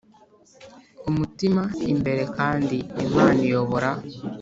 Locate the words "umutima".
1.09-1.63